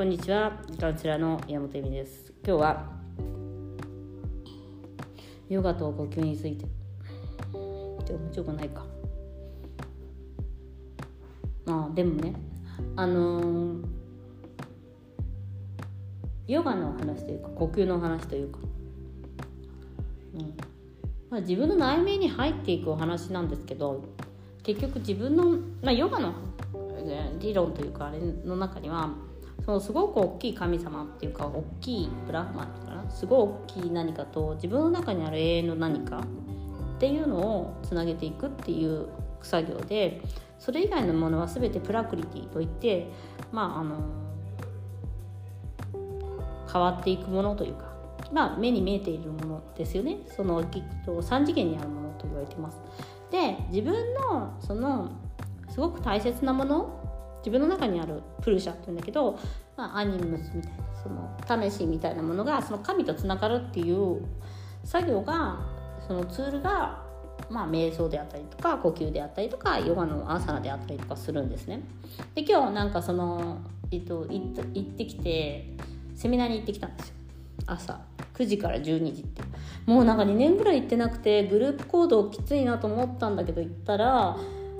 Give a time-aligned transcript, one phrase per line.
[0.00, 0.52] こんにちは。
[0.80, 2.32] カウンセラーの山本恵美です。
[2.42, 2.90] 今日は
[5.50, 6.64] ヨガと呼吸について。
[6.64, 6.68] っ
[8.06, 8.86] て面白くないか。
[11.66, 12.32] ああでもね
[12.96, 13.84] あのー、
[16.48, 18.58] ヨガの話というか呼吸の話というか、
[20.32, 20.56] うん。
[21.28, 24.02] まあ、自分の内面に入っていくお話なんですけど
[24.62, 26.32] 結局自分の、まあ、ヨガの
[27.38, 29.10] 理論というかあれの中には
[29.64, 33.10] そのすごく大きい神様っていうか大きいブラフマンかな？
[33.10, 36.18] すごい大きい何かと自分の中にある永遠の何か
[36.96, 39.08] っていうのをつなげていくっていう
[39.42, 40.22] 作業で
[40.58, 43.08] それ以外のものは全てプラクリティといって
[43.52, 43.96] まああの
[46.70, 47.92] 変わっていくものというか、
[48.32, 52.80] まあ、目に見えているものですよねその3次元にあるものと言われてます。
[53.30, 55.10] で自分のその
[55.68, 56.99] すごく大切なもの
[57.40, 59.38] 自分の中にあるプルシャっていうんだけど、
[59.76, 64.22] まあ、アニムスみたいなその魂みたいなものがその神とつながるっていう
[64.84, 65.60] 作業が
[66.06, 67.02] そのツールが、
[67.48, 71.82] まあ、瞑想であったりとか呼吸であったりとかヨガのアーサナであったりとかするんですね。
[72.34, 73.58] で今日なんかその、
[73.90, 75.74] えっと、行ってきて
[76.14, 77.14] セミナーに行ってきたんですよ
[77.66, 78.00] 朝
[78.34, 79.42] 9時から12時って
[79.86, 84.36] もうなんか2年ぐらい行ってなくてグループ行動きついなと思ったんだけど行ったら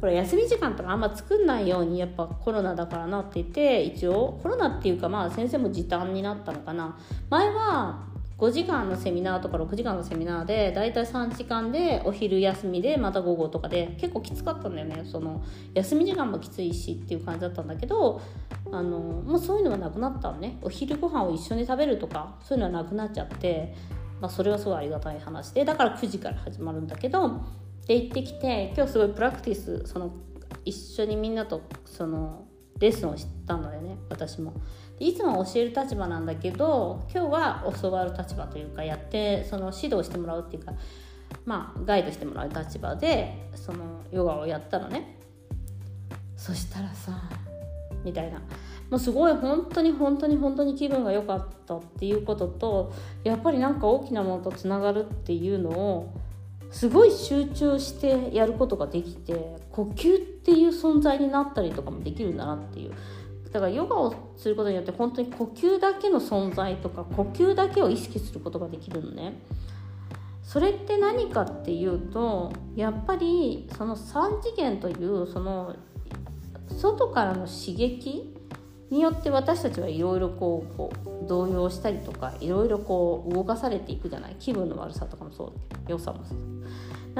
[0.00, 6.96] これ休み時間とかあんま作んないようにやっぱコロナだからなって言って一応コロナっていうかまあ先生も時短になったのかな。
[7.30, 15.04] 前は5時間のセミナーとか6時間のセミナーでだいたい3時間でお昼休みでまた午後とかで結構きつかったんだよね。
[15.04, 18.20] その休み時間もきついしっていう感じだったんだけど
[18.72, 20.58] あのもうそういうのはなくなったのね。
[20.60, 23.76] お昼ご飯を一緒に食べるとかそういうのはなくなっちゃって、
[24.20, 27.42] まあ、それはすごいありがたい話でだから9時から始まるんだけど
[27.86, 30.14] で行ってきて今日すごいプラクティスその
[30.64, 32.46] 一緒にみんなとその
[32.78, 34.54] レッスンをしたのでね私も。
[34.98, 40.74] いつも教える立場なんだけど今日は教わる立場というかやってその指導してもらうっていうか
[41.44, 45.18] まあガイドしてもらう立場でそのヨガをやったのね。
[46.36, 47.22] そしたらさ
[48.04, 48.40] みたいな。
[48.90, 52.92] もうすごい本当に本当に本当に気分が良かったっていうことと
[53.24, 56.14] やっぱりなんか大きなものとつながるっていうのを
[56.72, 62.92] すごい集中してやることができて呼吸っていう存在になったりとかもできるんだなっていう。
[63.52, 69.42] だからヨガをすることによって本当に呼吸だけの存在とか呼吸だけを意識することができるのね。
[70.42, 75.76] それって何かっていうとやっぱりその3次元というその
[76.70, 78.34] 外からの刺激
[78.90, 80.90] によって私たちはいろいろこうこ
[81.24, 84.36] う動揺したりとかいろいろこう動かされていくじゃない？
[84.38, 85.52] 気分の悪さとかもそう。
[85.70, 86.38] だけど良さもそう。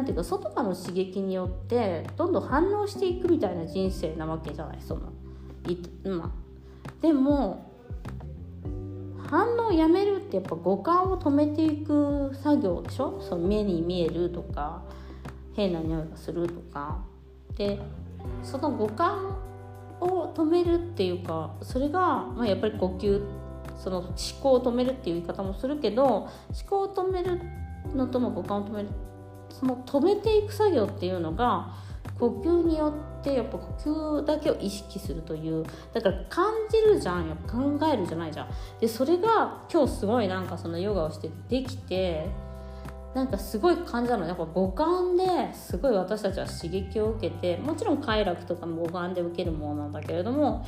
[0.00, 5.12] んていうか外からの刺激によってどんどん反応していくみたいな人生なわけじゃないその
[5.68, 6.32] い、ま、
[7.00, 7.70] でも
[9.30, 13.20] 反応をやめるってやっぱ五感を止めていく作業でしょ？
[13.20, 14.82] その目に見えるとか
[15.54, 16.98] 変な匂いがするとか。
[17.56, 17.80] で
[18.42, 19.34] その五感
[20.00, 23.22] を止めるっていうかそれが、まあ、やっぱり呼吸
[23.78, 24.08] その思
[24.42, 26.28] 考を止めるっていう言い方もするけど思
[26.68, 27.40] 考を止める
[27.94, 28.88] のとも五感を止める
[29.50, 31.74] その止めていく作業っていうのが
[32.18, 38.48] 呼吸によってやっぱ呼吸だけを意識するというだから感じるじゃんやっぱ考えるじゃないじゃん。
[38.80, 42.26] でそれが今日すごいなんかそのヨガをしてできて
[43.14, 44.26] なんかすごい感じたの。
[44.26, 50.66] やっぱ五感ですごい私たちは刺激を受けてもちろん快楽とかも五感で受けるものなんだけれども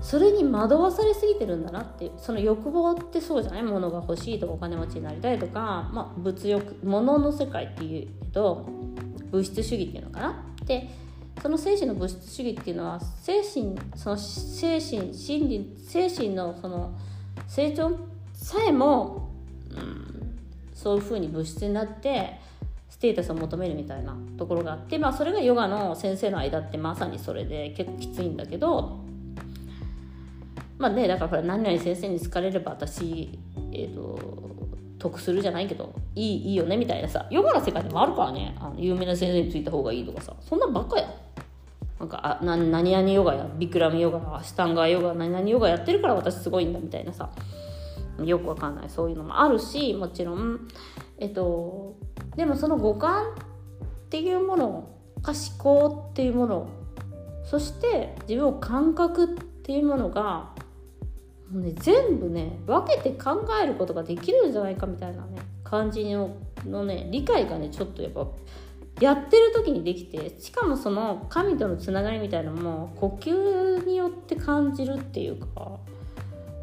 [0.00, 3.62] それに惑わされすぎてるんだなってその欲望ってそうじゃない？
[3.62, 8.68] 物が欲しいとかお金持ちになりたいとか、まあ、物欲物の世界っていうけど
[9.30, 10.44] 物質主義っていうのかな？
[10.64, 10.88] で
[11.42, 16.96] その精神の物質主義っていうのは精神その精神心理精神のその
[17.46, 17.90] 成長
[18.32, 19.30] さえも、
[19.70, 20.38] うん、
[20.74, 22.40] そういうふうに物質になって
[22.88, 29.00] ステータスを求めるみたいなところがあって、まあ、それがヨガの先生の間ってまさにそれで結構きついんだけど
[30.78, 33.38] まあねだから何々先生に好かれれば私
[33.72, 34.38] えっ、ー、と
[34.98, 38.56] 得するじゃないけどいいいいよねみたいなさヨガの世界でもあるからね。
[38.60, 40.34] あの有名な先生についた方がいいとかさ。
[40.40, 41.08] そんなんばっかや。
[41.98, 47.30] なんかあな何々ヨガやビクラムヨガアシタンガーヨガ何々ヨガやってるから私すごいんだみたいなさ。
[48.24, 48.90] よくわかんない。
[48.90, 50.68] そういうのもあるしもちろん。
[51.18, 51.96] えっと
[52.36, 53.34] でもその五感っ
[54.10, 54.88] ていうもの
[55.22, 56.68] か思考っていうもの
[57.44, 59.28] そして自分を感覚っ
[59.62, 60.50] ていうものが
[61.52, 66.36] もうね全部ね分けて考えることができるんじゃないかみたいなね感じの
[66.66, 68.26] のね理解がねちょっとやっぱ
[69.00, 75.78] やってる時にできてしかもその神とのつながりみたいなのも呼吸によって感じるっていうか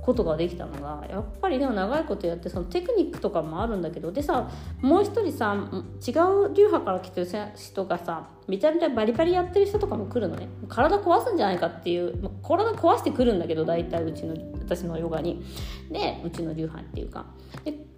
[0.05, 10.47] ことができたのがやっぱりでも長いことやってそのテクニックとかもあるんだけどでさもう一人さ違う流派から来てる人がさめちゃめちゃバリバリやってる人とかも来るのね。
[10.69, 15.43] 体壊すんじゃないかっていう体壊してくるんだけど大体うちの私のヨガに。
[15.89, 17.25] でうちの流派っていうか。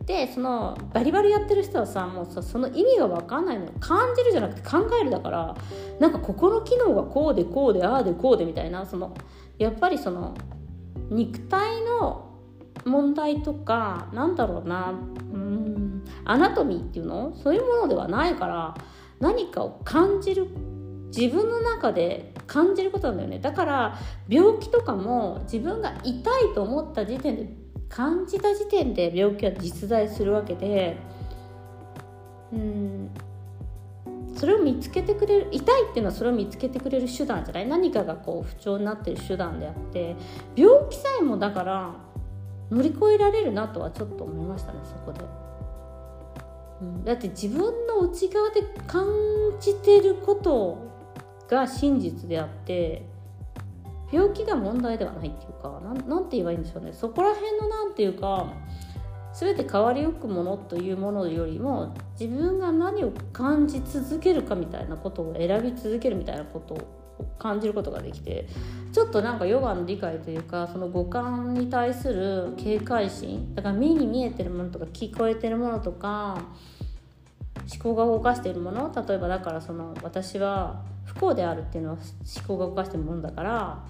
[0.06, 5.57] でそのバリバリやってる人はさもうさその意味が分かんないの感じるじゃなくて考えるだから
[6.00, 9.13] なんかここの機能がこうでこうでああでこうでみたいなその
[9.57, 10.33] やっぱりその
[11.09, 12.33] 肉体の
[12.86, 14.92] 問題とかなんだろうな。
[14.92, 14.94] う
[15.38, 16.04] ん。
[16.25, 17.36] アナトミーっていうの？
[17.36, 18.75] そういうものではないから
[19.19, 20.48] 何かを感じる
[21.15, 23.39] 自分の中で感じることなんだよね。
[23.39, 27.50] だから病気とかも自分が痛いと思った時点で
[27.89, 30.98] 感じた時点で病気は実在するわけで
[32.51, 33.09] うん。
[34.37, 37.67] それを見つけてくれる痛いっていうのはそれを見つけてくれる手段じゃない？
[37.67, 40.15] 何かがこう不調になってる手段であって
[40.55, 41.95] 病気さえもだから
[42.69, 45.21] 乗り越えられるなとはちょっと思いましたねそこで、
[46.81, 49.07] うん、だって自分の内側で感
[49.59, 50.77] じてること
[51.47, 53.03] が真実であって
[54.11, 56.93] 病気が問題ではないっていうかなんて言えばいいんでしょうね。
[56.93, 58.53] そこら辺の何て言うか
[59.39, 68.47] 全て変わりゆくものというものよりも自分が何を感じ続けるかみたいなことを選び続けるみたいなことを感じることができて
[68.91, 76.41] ちょっとなんかヨガの理解というかその五感に対する警戒心だから目に見えてるものとか聞こえてるものとか
[77.71, 81.97] 思考が動かしているもの例えばだからその私は不幸であるっていうのは
[82.37, 83.85] 思考が動かしてるものだから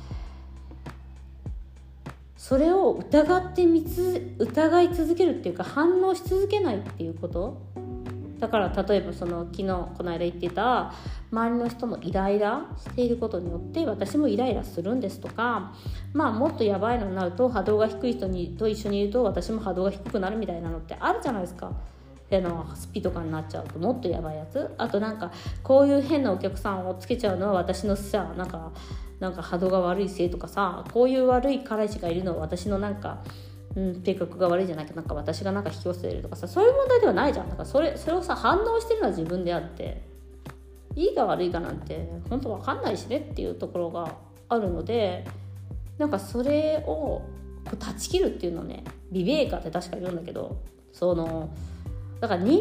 [2.38, 7.62] それを疑ってみつ疑い続けるっていうか反応し続けないっていうこと？
[8.40, 9.64] だから例えばその昨日
[9.98, 10.94] この間言ってた
[11.32, 15.74] 周りの人のイライラしていることによって私もイライラするんですとか
[16.14, 21.72] まあもっとやばいのになると波動が低い人にと一緒にいると私も波動が低くなるみたいなのってあるじゃないですか。
[22.30, 24.74] あのスピとかになっちゃうともっとやばいやつ。
[24.78, 25.32] あとなんか
[25.64, 28.72] こういう変なお客さんをつけちゃうのは私のさなんか
[29.20, 33.24] なんか波動が悪いせいとかさこういう悪い彼氏がいるのは私のなんか、
[33.76, 37.50] うん、性格が悪いじゃなくてなんか私がなんか引き寄せるとかさそういう問題ではないじゃん。
[37.50, 40.18] だからそれそれをさ反応してるのは自分であって。
[40.98, 44.16] いいか悪いかなんて本当わかんないしねっていうところが
[44.50, 45.26] あるので
[46.00, 47.22] なんかそれを
[47.66, 50.58] 断ち切るっていうのねビベーカって確か言うんだけど
[50.92, 51.52] その
[52.20, 52.60] だから人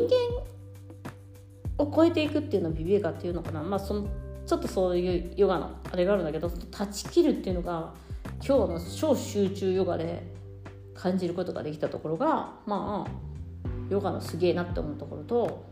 [1.79, 3.63] 間を超えていくっていうのをビベーカっていうのかな。
[3.63, 4.07] まあその
[4.47, 7.93] ちょっとそういうヨガのあれがあるんだけど断ち切るっていうのが
[8.47, 10.23] 今日の超集中ヨガで
[10.95, 13.11] 感じることができたところがまあ
[13.91, 15.65] ヨガのすげえなって思うところと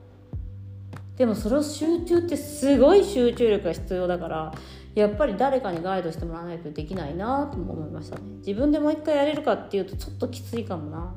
[1.17, 4.55] でもそれを集中ってすごい集中力が必要だから
[4.95, 8.23] やっぱり誰かにガイドしてもらわないとできないなとも思いましたね。
[8.39, 11.13] 自分でもう一回やれるかっていうとちょっときついかもな、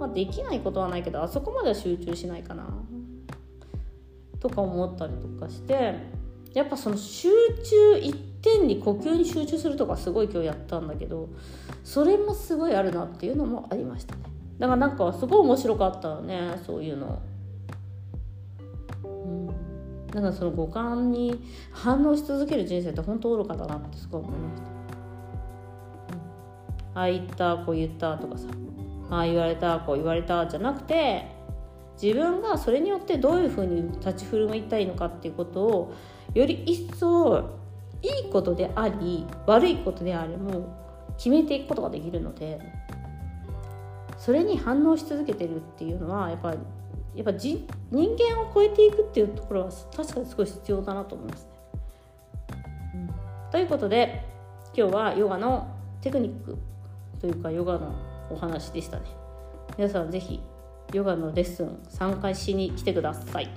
[0.00, 2.66] まあ、できないことはないけどあそこまでは集中しないかな。
[4.40, 5.96] とか思ったりとかして
[6.54, 7.28] やっぱその集
[7.62, 11.28] 中一点に呼吸に集中するとかすごい今日やったんだけど
[11.84, 14.22] それもすごいあるなっていうのもありましたね。
[14.58, 17.20] だからなんかすごい面白かったよねそういうの。
[19.04, 20.06] うん。
[20.06, 24.62] だかその五感に反応し続ける人生って本当愚かだなってすごい思いまし
[26.94, 28.48] た、ああ言ったこう言ったとかさ。
[29.10, 31.26] ああ言われたこう言われたじゃなくて
[32.00, 35.94] 自分がそれによってどういうふうに立ち振る舞いたいのかっていうことを
[36.32, 37.58] より一層
[38.02, 42.58] いいことであり悪いことであれも決めていくことができるので
[44.16, 46.58] それに反応し続けてるっていうのはやっぱり
[47.14, 51.50] やっぱ人間を超えていくっていうところは確かにすごい必要だなと思いますね。
[52.94, 53.10] うん、
[53.50, 54.24] ということで
[54.74, 55.68] 今日はヨガの
[56.00, 56.56] テクニック
[57.20, 59.04] というかヨガのお話でしたね。
[59.76, 60.40] 皆さん是非
[60.92, 63.50] ヨガのレッスン参加しに来てください。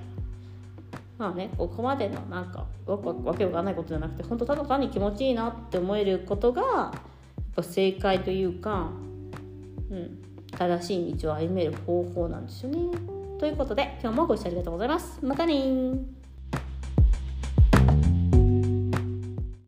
[1.18, 6.92] まあねここまでのなんかわわけわかんないことじゃなくて本当ただ単に気持ちいいなって思えることがやっ
[7.54, 8.90] ぱ正解というか、
[9.90, 10.18] うん、
[10.50, 12.78] 正しい道を歩める方法なんですよね。
[13.38, 15.18] ということで今日もご視聴ありがとうございます。
[15.24, 16.23] またね